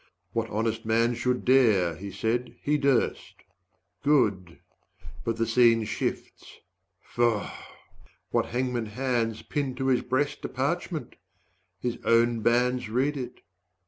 What 0.33 0.49
honest 0.49 0.83
man 0.83 1.13
should 1.13 1.45
dare 1.45 1.95
(he 1.95 2.09
said) 2.09 2.55
he 2.63 2.75
durst. 2.79 3.35
Good 4.03 4.57
but 5.23 5.37
the 5.37 5.45
scene 5.45 5.83
shifts 5.83 6.57
faugh! 7.03 7.51
what 8.31 8.47
hangman 8.47 8.87
hands 8.87 9.43
100 9.43 9.49
Pin 9.49 9.75
to 9.75 9.85
his 9.89 10.01
breast 10.01 10.43
a 10.43 10.49
parchment? 10.49 11.17
His 11.79 11.99
own 12.03 12.39
bands 12.39 12.89
Read 12.89 13.15
it. 13.15 13.41